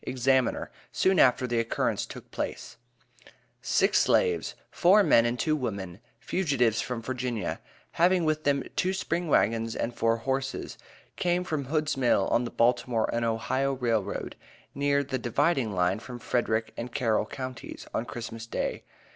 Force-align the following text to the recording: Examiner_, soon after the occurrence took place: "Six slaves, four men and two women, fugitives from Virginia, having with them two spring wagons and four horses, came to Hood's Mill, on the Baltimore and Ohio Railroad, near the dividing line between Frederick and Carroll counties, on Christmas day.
Examiner_, 0.07 0.69
soon 0.91 1.19
after 1.19 1.45
the 1.45 1.59
occurrence 1.59 2.07
took 2.07 2.31
place: 2.31 2.77
"Six 3.61 3.99
slaves, 3.99 4.55
four 4.71 5.03
men 5.03 5.27
and 5.27 5.37
two 5.37 5.55
women, 5.55 5.99
fugitives 6.19 6.81
from 6.81 7.03
Virginia, 7.03 7.59
having 7.91 8.25
with 8.25 8.43
them 8.43 8.63
two 8.75 8.93
spring 8.93 9.27
wagons 9.27 9.75
and 9.75 9.93
four 9.95 10.17
horses, 10.17 10.79
came 11.17 11.45
to 11.45 11.55
Hood's 11.65 11.95
Mill, 11.97 12.27
on 12.29 12.45
the 12.45 12.49
Baltimore 12.49 13.11
and 13.13 13.23
Ohio 13.23 13.73
Railroad, 13.73 14.35
near 14.73 15.03
the 15.03 15.19
dividing 15.19 15.71
line 15.71 15.99
between 15.99 16.17
Frederick 16.17 16.73
and 16.75 16.91
Carroll 16.91 17.27
counties, 17.27 17.85
on 17.93 18.05
Christmas 18.05 18.47
day. 18.47 18.81